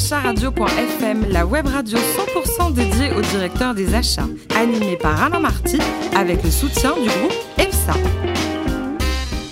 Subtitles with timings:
[0.00, 4.26] acharadio.fm, la web radio 100% dédiée au directeur des achats,
[4.56, 5.78] animée par Alain Marty
[6.16, 7.92] avec le soutien du groupe EFSA.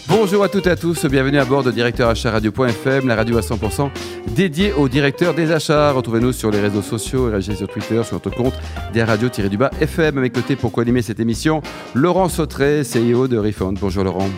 [0.08, 3.90] Bonjour à toutes et à tous, bienvenue à bord de Directeur la radio à 100%
[4.34, 5.92] dédiée au directeur des achats.
[5.92, 8.54] Retrouvez-nous sur les réseaux sociaux et réagissez sur Twitter, sur notre compte
[8.94, 10.16] des radio-du-bas FM.
[10.16, 11.60] Avec côté pour co-animer cette émission,
[11.94, 13.76] Laurent Sautret, CEO de Refund.
[13.78, 14.30] Bonjour Laurent.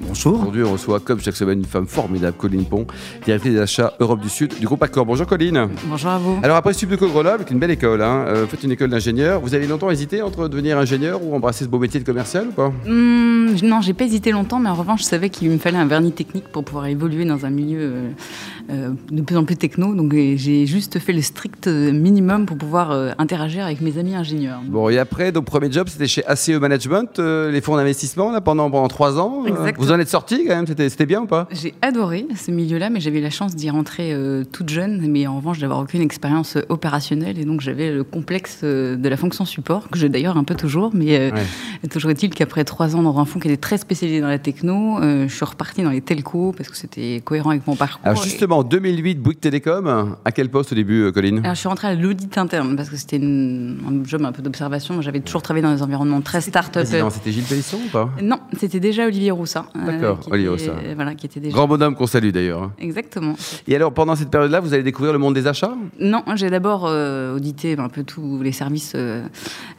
[0.00, 0.34] Bonjour.
[0.40, 2.86] Aujourd'hui, on reçoit, comme chaque semaine, une femme formidable, Colline Pont,
[3.24, 5.06] directrice des achats Europe du Sud du groupe Accor.
[5.06, 5.68] Bonjour Colline.
[5.86, 6.38] Bonjour à vous.
[6.42, 9.40] Alors après Subdeco Grenoble, avec une belle école, hein, euh, vous faites une école d'ingénieur.
[9.40, 12.52] Vous avez longtemps hésité entre devenir ingénieur ou embrasser ce beau métier de commercial ou
[12.52, 12.72] pas?
[12.86, 15.86] Hum, non, j'ai pas hésité longtemps, mais en revanche, je savais qu'il me fallait un
[15.86, 18.08] vernis technique pour pouvoir évoluer dans un milieu euh,
[18.70, 19.94] euh, de plus en plus techno.
[19.94, 23.96] Donc euh, j'ai juste fait le strict euh, minimum pour pouvoir euh, interagir avec mes
[23.98, 24.60] amis ingénieurs.
[24.66, 28.40] Bon, et après, donc premier job, c'était chez ACE Management, euh, les fonds d'investissement, là,
[28.42, 29.44] pendant, pendant trois ans.
[29.44, 29.85] Euh, Exactement.
[29.86, 31.48] Vous en êtes sorti quand même C'était bien ou pas?
[31.50, 35.36] J'ai adoré ce milieu-là, mais j'avais la chance d'y rentrer euh, toute jeune, mais en
[35.36, 39.44] revanche d'avoir aucune expérience euh, opérationnelle, et donc j'avais le complexe euh, de la fonction
[39.44, 41.42] support, que j'ai d'ailleurs un peu toujours, mais euh, Ouais.
[41.90, 44.98] toujours est-il qu'après trois ans dans un fonds qui était très spécialisé dans la techno,
[45.02, 48.00] je suis repartie dans les telcos, parce que c'était cohérent avec mon parcours.
[48.04, 51.38] Alors justement, en 2008, Bouygues Télécom, à quel poste au début, Colline?
[51.40, 55.00] Alors, je suis rentrée à l'audit interne parce que c'était un job un peu d'observation.
[55.02, 56.86] J'avais toujours travaillé dans des environnements très start-up.
[57.10, 58.10] C'était Gilles Pélisson ou pas?
[58.22, 59.66] Non, c'était déjà Olivier Roussat.
[59.82, 61.54] Euh, D'accord, Olivier euh, Voilà, qui était déjà.
[61.54, 62.62] Grand bonhomme qu'on salue d'ailleurs.
[62.62, 62.72] hein.
[62.78, 63.34] Exactement.
[63.68, 65.74] Et alors, pendant cette période-là, vous allez découvrir le monde des achats?
[66.00, 69.22] Non, j'ai d'abord euh, audité un peu tous les services euh,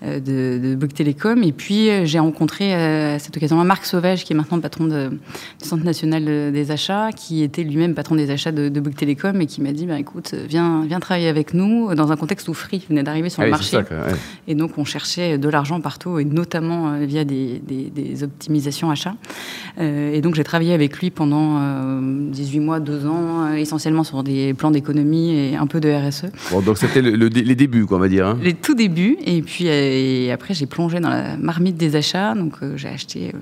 [0.03, 1.42] euh, de, de Bouygues Télécom.
[1.44, 5.68] Et puis, j'ai rencontré à cette occasion Marc Sauvage, qui est maintenant patron de- du
[5.68, 9.45] Centre national des achats, qui était lui-même patron des achats de, de Bouygues Télécom et
[9.45, 12.84] qui m'a dit bah, écoute, viens, viens travailler avec nous dans un contexte où Free
[12.90, 13.72] venait d'arriver sur Ah le oui, marché.
[13.72, 14.14] ça, ouais.
[14.48, 19.16] Et donc, on cherchait de l'argent partout, et notamment via des, des- des optimisations achats.
[19.80, 22.00] Euh, et donc, j'ai travaillé avec lui pendant euh,
[22.32, 26.26] 18 mois, 2 ans, euh, essentiellement sur des plans d'économie et un peu de RSE.
[26.52, 28.28] Bon, donc c'était le- le dé- les débuts, quoi, on va dire.
[28.28, 28.38] hein.
[28.42, 29.18] Les tout débuts.
[29.26, 32.36] Et puis, euh, et après, j'ai plongé dans la marmite des achats.
[32.36, 33.38] Donc, euh, j'ai acheté euh,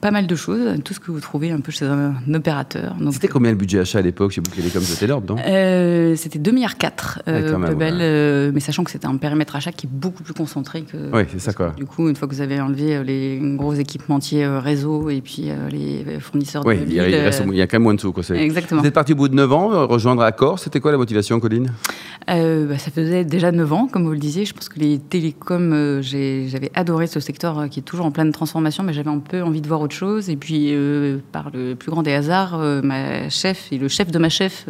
[0.00, 2.96] pas mal de choses, tout ce que vous trouvez un peu chez un, opérateur.
[3.12, 5.36] C'était combien le budget achat à l'époque chez Bouygues Télécom C'était énorme, non?
[5.46, 6.74] Euh, c'était 2,4 milliards,
[7.28, 7.90] euh, ouais.
[7.92, 10.96] euh, mais sachant que c'était un périmètre achat qui est beaucoup plus concentré que.
[11.12, 11.74] Oui, c'est ça, quoi.
[11.76, 15.50] Du coup, une fois que vous avez enlevé euh, les gros équipementiers réseau et puis
[15.70, 18.12] les fournisseurs Oui, de mobiles, il il y a quand même moins de sous.
[18.12, 18.80] Quoi, Exactement.
[18.80, 20.58] Vous êtes parti au bout de 9 ans, rejoindre Accor.
[20.58, 21.72] C'était quoi la motivation, Colline?
[22.28, 24.44] Euh, bah, ça faisait déjà 9 ans, comme vous le disiez.
[24.44, 28.10] Je pense que les télécoms, euh, j'avais adoré ce secteur euh, qui est toujours en
[28.10, 30.28] pleine transformation, mais j'avais un peu envie de voir autre chose.
[30.28, 30.72] Et puis,
[31.32, 34.66] par le plus grand des hasards, ma chef et le chef de ma chef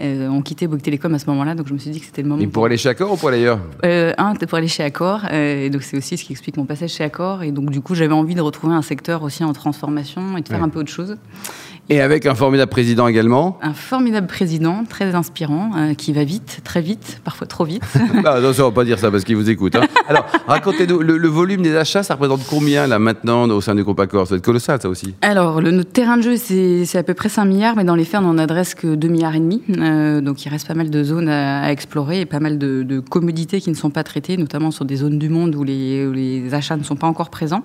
[0.00, 1.54] ont quitté Bouygues Télécom à ce moment-là.
[1.54, 2.42] Donc, je me suis dit que c'était le moment.
[2.42, 3.60] Et pour aller chez Accor ou pour aller ailleurs?
[3.82, 5.24] Un, c'était pour aller chez Accor.
[5.32, 7.42] et donc, c'est aussi ce qui explique mon passage chez Accor.
[7.42, 10.48] Et donc, du coup, j'avais envie de retrouver un secteur aussi en transformation et de
[10.48, 10.64] faire Ouais.
[10.64, 11.16] un peu autre chose.
[11.90, 13.58] Et avec un formidable président également.
[13.62, 17.82] Un formidable président, très inspirant, euh, qui va vite, très vite, parfois trop vite.
[18.24, 19.74] Ah, attention, on va pas dire ça parce qu'il vous écoute.
[19.76, 19.80] hein.
[20.08, 23.84] Alors, racontez-nous, le, le volume des achats, ça représente combien là maintenant au sein du
[23.84, 24.26] groupe Accor?
[24.26, 25.14] Ça va être colossal, ça aussi.
[25.22, 28.04] Alors, le, notre terrain de jeu, c'est à peu près 5 milliards, mais dans les
[28.04, 29.62] faits, on en adresse que 2 milliards et demi.
[29.78, 32.82] Euh, donc, il reste pas mal de zones à, à explorer et pas mal de,
[32.82, 36.06] de commodités qui ne sont pas traitées, notamment sur des zones du monde où les,
[36.06, 37.62] où les achats ne sont pas encore présents.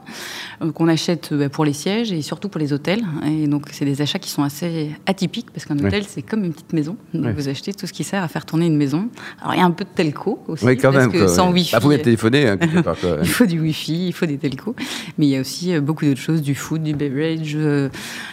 [0.62, 3.02] Donc, on achète euh, bah, pour les sièges et surtout pour les hôtels.
[3.28, 6.54] Et donc, c'est des achats qui sont assez atypiques parce qu'un hôtel, c'est comme une
[6.54, 6.96] petite maison.
[7.14, 9.10] Donc, vous achetez tout ce qui sert à faire tourner une maison.
[9.42, 10.66] Alors, il y a un peu de telco aussi.
[10.66, 11.12] Oui, quand parce même.
[11.12, 11.52] que quoi, sans.
[11.52, 11.72] Wi-Fi.
[11.74, 13.18] Bah, faut bien téléphoner, hein, quelque part, quoi.
[13.22, 14.76] Il faut du Wi-Fi, il faut des telcos,
[15.18, 17.90] mais il y a aussi euh, beaucoup d'autres choses, du food, du beverage, euh,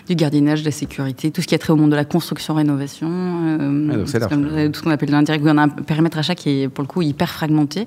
[0.09, 3.09] du gardiennage, de la sécurité, tout ce qui a trait au monde de la construction-rénovation,
[3.11, 5.45] euh, Ah, c'est tout, ce qu'on- tout ce qu'on appelle l'indirect.
[5.47, 7.87] On a un périmètre achat qui est pour le coup hyper fragmenté,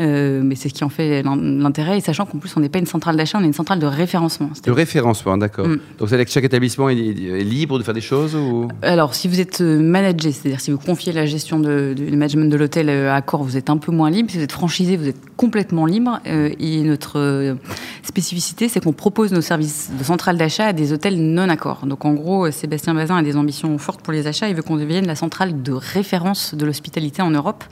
[0.00, 2.68] euh, mais c'est ce qui en fait l'in- l'intérêt, et sachant qu'en plus on n'est
[2.68, 4.48] pas une centrale d'achat, on est une centrale de référencement.
[4.48, 5.66] De C'est-à-dire- référencement, d'accord.
[5.66, 5.78] Mm.
[5.98, 6.96] Donc, c'est que chaque établissement est,
[7.28, 8.68] libre de faire des choses ou?
[8.82, 12.56] Alors, si vous êtes euh, managé, c'est-à-dire si vous confiez la gestion du management de
[12.56, 14.30] l'hôtel euh, à Accor, vous êtes un peu moins libre.
[14.30, 16.20] Si vous êtes franchisé, vous êtes complètement libre.
[16.26, 17.56] Euh, et notre
[18.02, 21.86] spécificité, c'est qu'on propose nos services de centrale d'achat à des hôtels non accords.
[21.86, 24.48] Donc, en gros, Sébastien Bazin a des ambitions fortes pour les achats.
[24.48, 27.64] Il veut qu'on devienne la centrale de référence de l'hospitalité en Europe.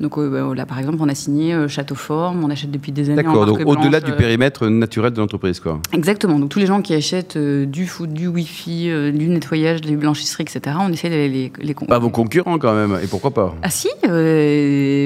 [0.00, 2.92] Donc, euh, bah, là, par exemple, on a signé euh, Château Fort, on achète depuis
[2.92, 3.22] des années.
[3.22, 5.80] D'accord, donc au-delà du euh, périmètre naturel de l'entreprise, quoi.
[5.92, 6.38] Exactement.
[6.38, 10.44] Donc tous les gens qui achètent euh, du food, du wifi, du nettoyage, des blanchisseries,
[10.44, 10.76] etc.
[10.80, 12.98] On essaie de les, les, Pas vos concurrents, quand même.
[13.02, 13.54] Et pourquoi pas?
[13.62, 13.88] Ah si,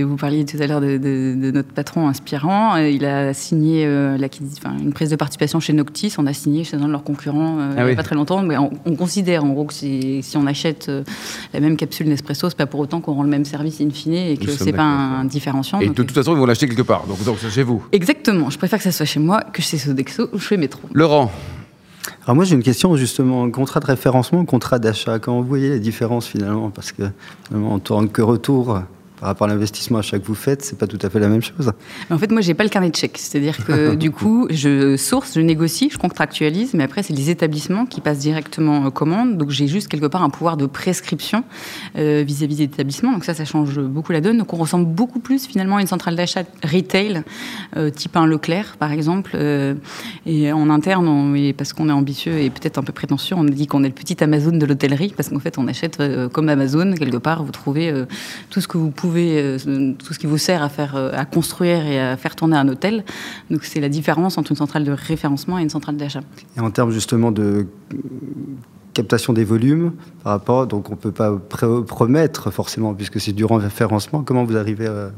[0.02, 2.76] vous parliez tout à l'heure de, de- de notre patron inspirant.
[2.76, 6.14] Il a signé enfin, une prise de participation chez Noctis.
[6.18, 7.96] On a signé chez un de leurs concurrents Ah il n'y a oui.
[7.96, 8.42] pas très longtemps.
[8.42, 10.90] Mais on, on considère en gros que si, on achète
[11.52, 14.12] la même capsule Nespresso, c'est pas pour autant qu'on rend le même service in fine
[14.14, 15.80] et que c'est pas un différenciant.
[15.80, 17.06] Et Donc, de toute façon, ils vont l'acheter quelque part.
[17.06, 17.82] Donc, donc c'est chez vous.
[17.92, 18.50] Exactement.
[18.50, 20.88] Je préfère que ça soit chez moi que chez Sodexo ou chez Métro.
[20.92, 21.30] Laurent,
[22.24, 25.78] Alors moi j'ai une question justement, contrat de référencement, contrat d'achat, comment vous voyez la
[25.78, 26.70] différence finalement?
[26.70, 27.02] Parce que
[27.54, 28.80] en tant que retour,
[29.20, 31.28] par rapport à l'investissement à chaque que vous faites, c'est pas tout à fait la
[31.28, 31.72] même chose.
[32.10, 33.18] en fait, moi, j'ai pas le carnet de chèques.
[33.18, 37.86] C'est-à-dire que du coup, je source, je négocie, je contractualise, mais après, c'est les établissements
[37.86, 39.38] qui passent directement aux commandes.
[39.38, 41.44] Donc, j'ai juste quelque part un pouvoir de prescription
[41.96, 43.12] euh, vis-à-vis des établissements.
[43.12, 44.38] Donc ça, ça change beaucoup la donne.
[44.38, 47.22] Donc, on ressemble beaucoup plus finalement à une centrale d'achat retail,
[47.76, 49.32] euh, type un Leclerc, par exemple.
[49.34, 49.74] Euh,
[50.26, 53.44] et en interne, on, et parce qu'on est ambitieux et peut-être un peu prétentieux, on
[53.44, 56.02] dit qu'on est le petit Amazon de l'hôtellerie, parce qu'en fait, on achète
[56.32, 57.44] comme Amazon quelque part.
[57.44, 57.92] Vous trouvez
[58.50, 61.24] tout ce que vous pouvez euh, tout ce qui vous sert à, faire, euh, à
[61.24, 63.04] construire et à faire tourner un hôtel.
[63.50, 66.20] Donc c'est la différence entre une centrale de référencement et une centrale d'achat.
[66.56, 67.66] Et en termes justement de
[68.94, 69.92] captation des volumes
[70.22, 71.32] par rapport, donc on peut pas
[71.86, 75.10] promettre forcément puisque c'est du référencement, comment vous arrivez à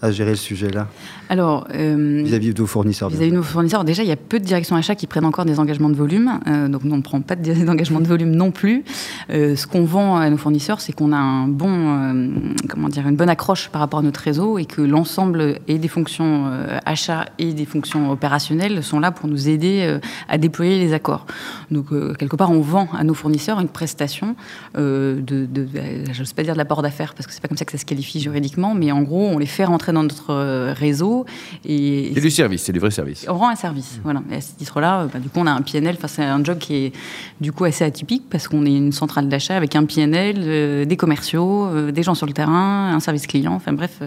[0.00, 0.88] à gérer le sujet-là
[1.28, 3.08] Alors, euh, vis-à-vis de vos fournisseurs.
[3.08, 5.44] Vis-à-vis de nos fournisseurs, déjà, il y a peu de directions achats qui prennent encore
[5.44, 8.50] des engagements de volume, euh, donc nous, on ne prend pas d'engagement de volume non
[8.50, 8.84] plus.
[9.30, 13.16] Euh, ce qu'on vend à nos fournisseurs, c'est qu'on a un bon, comment dire, une
[13.16, 16.50] bonne accroche par rapport à notre réseau et que l'ensemble et des fonctions
[16.84, 19.98] achats et des fonctions opérationnelles sont là pour nous aider
[20.28, 21.26] à déployer les accords.
[21.70, 24.36] Donc, quelque part, on vend à nos fournisseurs une prestation
[24.76, 25.66] de, de
[26.12, 27.78] je n'ose pas dire de l'apport d'affaires parce que c'est pas comme ça que ça
[27.78, 31.26] se qualifie juridiquement, mais en gros, on les fait rentrer dans notre euh, réseau.
[31.64, 33.26] Et, c'est du service, c'est du vrai service.
[33.28, 34.22] On rend un service, voilà.
[34.30, 35.96] Et à ce titre-là, euh, bah, du coup, on a un PNL.
[35.96, 36.92] Enfin, c'est un job qui est
[37.40, 40.96] du coup assez atypique parce qu'on est une centrale d'achat avec un PNL, euh, des
[40.96, 43.54] commerciaux, des gens sur le terrain, un service client.
[43.54, 44.00] Enfin bref,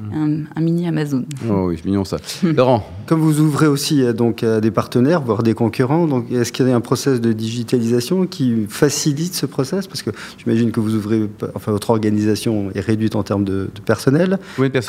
[0.00, 0.44] mmh.
[0.56, 1.24] un, mini Amazon.
[1.48, 2.18] Oh oui, c'est mignon ça.
[2.42, 2.86] Laurent.
[3.06, 6.70] Comme vous ouvrez aussi donc à des partenaires, voire des concurrents, donc est-ce qu'il y
[6.70, 9.86] a un process de digitalisation qui facilite ce process?
[9.86, 14.38] Parce que j'imagine que vous ouvrez, enfin votre organisation est réduite en termes de, personnel.
[14.58, 14.80] Oui, de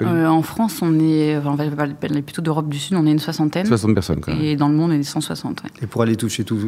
[0.00, 3.18] euh, En France, on est, on va parler plutôt d'Europe du Sud, on est une
[3.18, 3.66] soixantaine.
[3.66, 4.42] 60 personnes quand même.
[4.42, 5.62] Et dans le monde, on est 160.
[5.82, 6.58] Et pour aller toucher tout,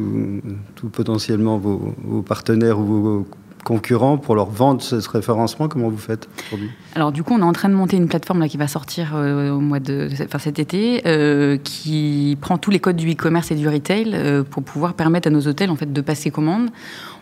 [0.75, 3.27] tout potentiellement vos, vos, partenaires ou vos
[3.65, 6.71] concurrents pour leur vendre ce référencement Comment vous faites aujourd'hui?
[6.95, 9.13] Alors du coup, on est en train de monter une plateforme là qui va sortir
[9.15, 13.51] euh, au mois de, enfin, cet été, euh, qui prend tous les codes du e-commerce
[13.51, 16.69] et du retail pour pouvoir permettre à nos hôtels en fait de passer commande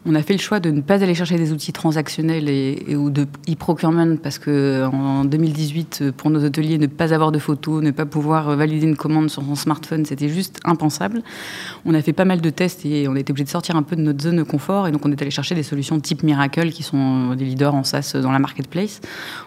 [0.04, 3.10] on a fait le choix de ne pas aller chercher des outils transactionnels et, ou
[3.10, 7.92] de e-procurement parce que en 2018, pour nos hôteliers, ne pas avoir de photos, ne
[7.92, 11.22] pas pouvoir valider une commande sur son smartphone, c'était juste impensable.
[11.84, 13.84] On a fait pas mal de tests et on a été obligé de sortir un
[13.84, 16.24] peu de notre zone de confort et donc on est allé chercher des solutions type
[16.24, 19.00] Miracle qui sont des leaders en SaaS dans la marketplace.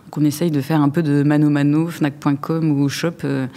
[0.05, 3.47] Donc on essaye de faire un peu de mano mano, Fnac.com ou Shop euh,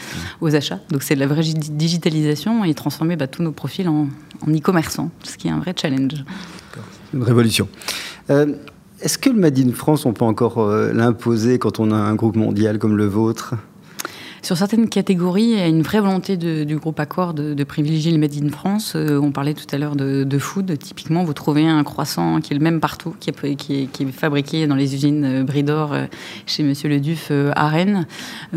[0.40, 0.80] aux achats.
[0.90, 4.08] Donc c'est de la vraie digitalisation et transformer bah, tous nos profils en,
[4.44, 6.24] en e-commerçants, ce qui est un vrai challenge
[7.14, 7.68] une révolution.
[8.30, 8.46] Euh,
[9.00, 12.14] est-ce que le Made in France, on peut encore euh, l'imposer quand on a un
[12.14, 13.54] groupe mondial comme le vôtre?
[14.48, 18.16] Sur certaines catégories, il y a une vraie volonté du groupe Accor de, privilégier le
[18.16, 18.94] Made in France.
[18.96, 20.78] Euh, on parlait tout à l'heure de, food.
[20.78, 24.66] Typiquement, vous trouvez un croissant qui est le même partout, qui est, qui est, fabriqué
[24.66, 26.06] dans les usines euh, Bridor euh,
[26.46, 28.06] chez Monsieur Le Duf à Rennes.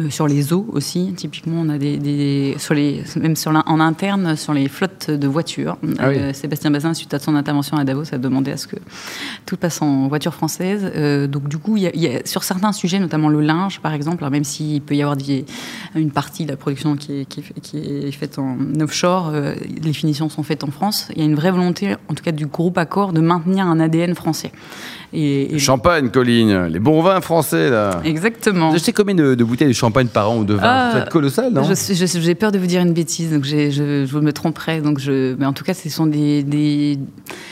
[0.09, 4.53] sur les eaux aussi, typiquement, on a des, sur les, même sur en interne sur
[4.53, 5.75] les flottes de voitures.
[5.99, 8.77] Ah Sébastien Bazin, suite à son intervention à Davos, a demandé à ce que
[9.45, 10.89] tout passe en voiture française.
[11.27, 14.45] donc du coup, il y, a, sur certains sujets, notamment le linge, par exemple, même
[14.45, 15.43] s'il peut y avoir des
[15.95, 20.29] une partie de la production qui est, qui est, faite en offshore, euh, les finitions
[20.29, 21.07] sont faites en France.
[21.15, 23.79] Il y a une vraie volonté, en tout cas du groupe Accor, de maintenir un
[23.79, 24.51] ADN français.
[25.13, 28.01] Et, Champagne, Colline, les bons vins français, là.
[28.05, 28.69] Exactement.
[28.69, 31.51] Vous achetez combien de, bouteilles de champagne par an ou de vin C'est ah, colossal,
[31.51, 31.63] non?
[31.65, 33.71] J'ai peur de vous dire une bêtise, donc je,
[34.05, 34.79] je, me tromperai.
[34.79, 36.97] Donc je, mais en tout cas, ce sont des, des...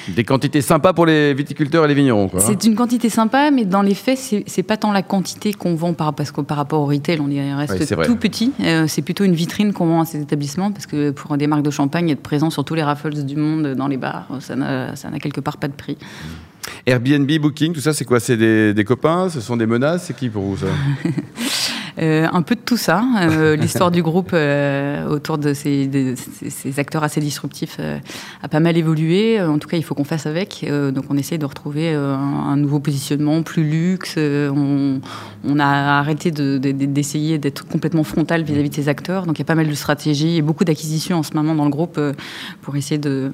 [0.07, 2.29] Des quantités sympas pour les viticulteurs et les vignerons.
[2.33, 2.39] Hein.
[2.39, 5.93] C'est une quantité sympa, mais dans les faits, c'est pas tant la quantité qu'on vend
[5.93, 8.51] par, parce que par rapport au retail, on y reste tout petit.
[8.61, 11.61] Euh, c'est plutôt une vitrine qu'on vend à ces établissements, parce que pour des marques
[11.61, 15.19] de champagne, être présent sur tous les raffles du monde dans les bars, ça n'a
[15.21, 15.95] quelque part pas de prix.
[16.87, 18.19] Airbnb, Booking, tout ça, c'est quoi?
[18.19, 19.29] C'est des, des, copains?
[19.29, 20.05] Ce sont des menaces?
[20.05, 20.65] C'est qui pour vous ça?
[22.01, 23.03] Euh, un peu de tout ça.
[23.21, 27.79] Euh, l'histoire du groupe euh, autour de ces, ces, acteurs assez disruptifs
[28.41, 29.41] a pas mal évolué.
[29.41, 30.65] En tout cas, il faut qu'on fasse avec.
[30.93, 34.15] donc, on essaye de retrouver un, nouveau positionnement, plus luxe.
[34.17, 35.01] On,
[35.43, 39.25] on, a arrêté d'essayer d'être complètement frontal vis-à-vis de ces acteurs.
[39.25, 41.65] Donc, il y a pas mal de stratégies et beaucoup d'acquisitions en ce moment dans
[41.65, 41.99] le groupe
[42.61, 43.31] pour essayer de,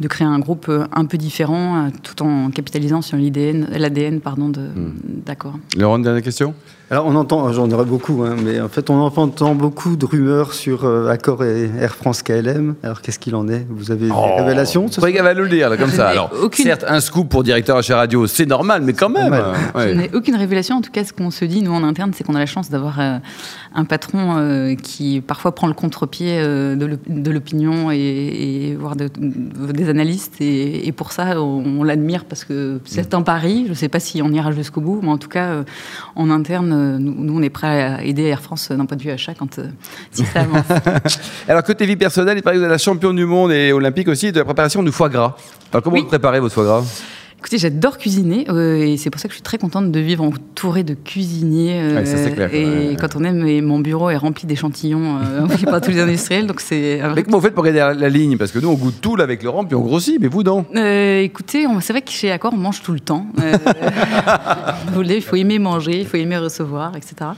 [0.00, 4.92] de, créer un groupe un peu différent, tout en capitalisant sur l'ADN, pardon, hmm.
[5.24, 5.58] d'accord.
[5.76, 6.54] Laurent, dernière question?
[6.92, 10.52] Alors on entend, j'en aurais beaucoup, hein, mais en fait on entend beaucoup de rumeurs
[10.54, 12.74] sur euh, Accor et Air France KLM.
[12.82, 13.64] Alors qu'est-ce qu'il en est?
[13.70, 14.36] Vous avez des Oh.
[14.38, 17.28] révélations ce qu'elle va nous le dire, là, comme ça Alors, aucune- certes, un scoop
[17.28, 19.32] pour directeur achat radio, c'est normal, mais quand même.
[19.32, 19.88] Ouais.
[19.90, 20.78] Je n'ai aucune révélation.
[20.78, 22.70] En tout cas, ce qu'on se dit, nous, en interne, c'est qu'on a la chance
[22.70, 23.18] d'avoir euh,
[23.72, 28.74] un patron euh, qui parfois prend le contre-pied euh, de l'op- de l'opinion et, et
[28.74, 30.40] voire de- de- des analystes.
[30.40, 33.62] Et, et pour ça, on, on l'admire parce que c'est un pari.
[33.66, 35.62] Je ne sais pas si on ira jusqu'au bout, mais en tout cas, euh,
[36.16, 39.10] en interne, nous, nous, on est prêt à aider Air France d'un point de vue
[39.10, 39.66] achat quand euh,
[40.10, 40.64] si ça avance.
[41.48, 44.08] Alors, côté vie personnelle, il paraît que vous êtes la championne du monde et olympique
[44.08, 45.36] aussi de la préparation du foie gras.
[45.72, 46.02] Alors, comment Oui.
[46.02, 46.82] vous préparez votre foie gras?
[47.40, 50.22] Écoutez, j'adore cuisiner euh, et c'est pour ça que je suis très contente de vivre
[50.22, 51.80] entourée de cuisiniers.
[51.80, 52.96] euh, Ouais, ça, c'est clair, Et ouais, ouais.
[53.00, 56.46] quand on aime, et mon bureau est rempli d'échantillons euh, envoyés par tous les industriels,
[56.46, 58.36] donc c'est Mais comment vous faites pour garder la, la ligne?
[58.36, 60.66] Parce que nous, on goûte tout là avec Laurent, puis on grossit, mais vous, non?
[60.76, 63.24] Euh, écoutez, c'est vrai que chez Accor, on mange tout le temps.
[63.42, 63.56] Euh,
[64.88, 67.30] vous voulez, il faut aimer manger, il faut aimer recevoir, etc.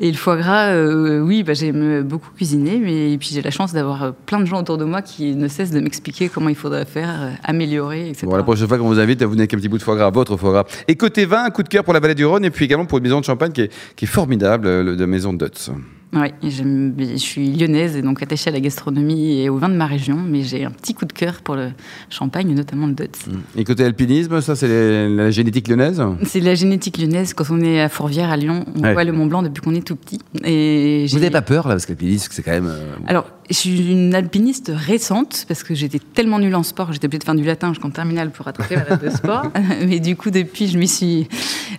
[0.00, 0.74] Et le foie gras,
[1.20, 4.60] oui, bah, j'aime beaucoup cuisiner, mais et puis j'ai la chance d'avoir plein de gens
[4.60, 8.26] autour de moi qui ne cessent de m'expliquer comment il faudrait faire, améliorer, etc.
[8.26, 9.96] Bon, la prochaine fois qu'on vous invite, vous venez avec un petit bout de foie
[9.96, 10.64] gras, votre foie gras.
[10.88, 12.86] Et côté vin, un coup de cœur pour la vallée du Rhône et puis également
[12.86, 15.70] pour une maison de champagne qui est, qui est formidable, euh, le- de maison Dutz.
[16.12, 19.86] Oui, je suis lyonnaise et donc attachée à la gastronomie et au vin de ma
[19.86, 21.68] région, mais j'ai un petit coup de cœur pour le
[22.08, 23.26] champagne, notamment le Dutz.
[23.56, 27.32] Et côté alpinisme, ça, c'est la génétique lyonnaise C'est la génétique lyonnaise.
[27.32, 28.92] Quand on est à Fourvière, à Lyon, on Ouais.
[28.92, 30.18] voit le Mont Blanc depuis qu'on est tout petit.
[30.44, 32.66] Et Vous n'avez pas peur là Parce que l'alpinisme, c'est quand même.
[32.66, 37.06] euh, Alors, je suis une alpiniste récente parce que j'étais tellement nulle en sport j'étais
[37.06, 39.50] obligée de faire du latin jusqu'en terminale pour rattraper la reste de sport.
[39.86, 41.28] Mais du coup, depuis, je m'y suis,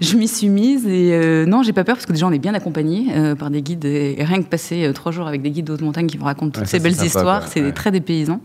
[0.01, 0.85] je m'y suis mise.
[0.85, 3.49] Et euh, non, j'ai pas peur parce que déjà, on est bien accompagné euh, par
[3.49, 3.85] des guides.
[3.85, 6.25] Et rien que passer euh, trois jours avec des guides de haute montagne qui vous
[6.25, 7.71] racontent toutes Ouais, ces belles sympa, histoires, c'est Ouais.
[7.71, 8.41] très dépaysant.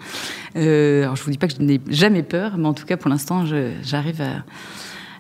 [0.56, 2.96] Euh, alors, je vous dis pas que je n'ai jamais peur, mais en tout cas,
[2.96, 3.44] pour l'instant,
[3.82, 4.44] j'arrive à.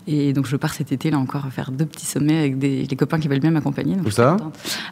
[0.08, 2.96] Et donc, je pars cet été, là encore, faire deux petits sommets avec des, les
[2.96, 3.96] copains qui veulent bien m'accompagner.
[4.04, 4.36] Où ça.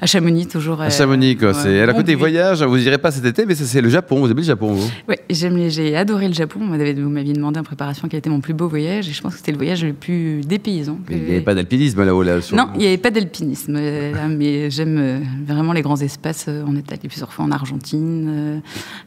[0.01, 0.81] À Chamonix, toujours.
[0.81, 1.55] À euh, Chamonix, quoi.
[1.55, 1.81] c'est...
[1.81, 4.19] À la côté voyage, vous irez pas cet été, mais c'est le Japon.
[4.19, 4.91] Vous aimez le Japon, vous?
[5.31, 6.61] J'aime les- j'ai adoré le Japon.
[6.63, 6.77] Vous
[7.09, 9.53] m'aviez demandé en préparation quel était mon plus beau voyage, et je pense que c'était
[9.53, 10.99] le voyage le plus dépaysant.
[11.09, 12.41] Il n'y avait pas d'alpinisme là-haut, là.
[12.41, 16.47] sur- Non, il n'y avait pas d'alpinisme, euh, mais j'aime euh, vraiment les grands espaces.
[16.49, 18.61] On est allé plusieurs fois en Argentine,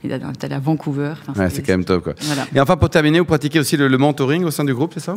[0.03, 1.13] on est allé à Vancouver.
[1.27, 2.13] Enfin, Ouais, c'est quand même top, quoi.
[2.21, 2.45] Voilà.
[2.55, 5.01] Et enfin, pour terminer, vous pratiquez aussi le, le mentoring au sein du groupe, c'est
[5.01, 5.15] ça?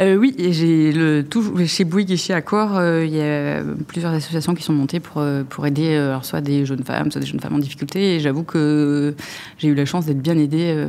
[0.00, 4.12] Euh, oui, j'ai le tout chez Bouygues et chez Accor, euh, il y a plusieurs
[4.12, 7.26] associations qui sont montées pour euh, pour aider alors soit des jeunes femmes, soit des
[7.26, 8.16] jeunes femmes en difficulté.
[8.16, 9.14] Et j'avoue que
[9.58, 10.86] j'ai eu la chance d'être bien aidée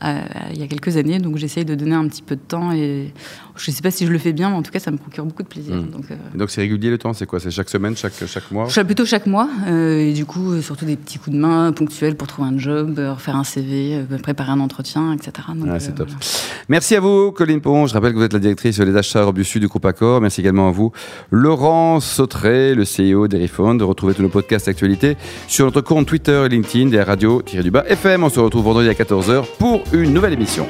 [0.00, 2.40] à- à- il y a quelques années, donc j'essaye de donner un petit peu de
[2.40, 2.72] temps.
[2.72, 3.12] Et
[3.56, 4.96] je ne sais pas si je le fais bien, mais en tout cas, ça me
[4.96, 5.74] procure beaucoup de plaisir.
[5.76, 6.38] Mm.
[6.38, 7.38] Donc, c'est régulier le temps C'est quoi?
[7.40, 8.66] C'est chaque semaine, chaque, chaque mois?
[8.86, 12.48] Plutôt chaque mois, et du coup, surtout des petits coups de main ponctuels pour trouver
[12.48, 15.32] un job, refaire un CV, préparer un entretien, etc.
[15.54, 16.08] Donc, Ouais, c'est euh, top.
[16.08, 16.20] voilà.
[16.68, 17.86] Merci à vous, Colline Pont.
[17.86, 20.20] Je rappelle que vous êtes la directrice des achats Robussu du groupe Accor.
[20.20, 20.92] Merci également à vous,
[21.30, 23.78] Laurent Sautré, le CEO d'Erifone.
[23.78, 25.16] De retrouver tous nos podcasts actualités
[25.48, 28.24] sur notre compte Twitter et LinkedIn des radios-du-bas FM.
[28.24, 30.66] On se retrouve vendredi à 14h pour une nouvelle émission.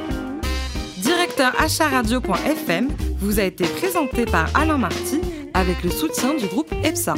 [0.99, 2.89] Directeur acharadio.fm
[3.19, 5.21] vous a été présenté par Alain Marty
[5.55, 7.15] avec le soutien du groupe EPSA.